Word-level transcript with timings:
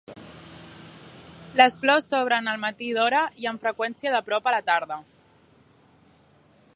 Les 1.61 1.75
flors 1.83 2.07
s'obren 2.13 2.49
al 2.53 2.57
matí 2.63 2.89
d'hora 2.97 3.21
i 3.43 3.47
amb 3.51 3.65
freqüència 3.67 4.15
de 4.15 4.25
prop 4.31 4.49
a 4.53 4.57
la 4.59 4.65
tarda. 4.71 5.01